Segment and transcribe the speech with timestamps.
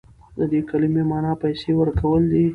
[0.37, 2.45] د دې کلمې معنی پیسې ورکول دي.